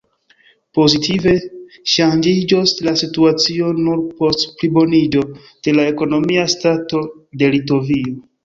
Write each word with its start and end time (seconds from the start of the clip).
Pozitive 0.77 1.33
ŝanĝiĝos 1.95 2.73
la 2.87 2.95
situacio 3.03 3.69
nur 3.83 4.01
post 4.23 4.49
pliboniĝo 4.63 5.25
de 5.69 5.77
la 5.79 5.89
ekonomia 5.93 6.49
stato 6.59 7.05
de 7.43 7.55
Litovio. 7.59 8.21